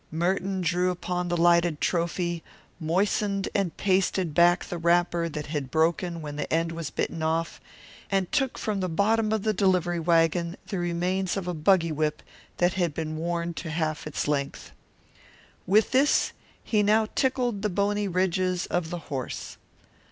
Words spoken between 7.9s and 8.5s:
and